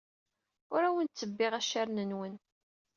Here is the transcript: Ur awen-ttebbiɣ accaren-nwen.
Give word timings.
Ur 0.73 0.81
awen-ttebbiɣ 0.83 1.53
accaren-nwen. 1.59 2.33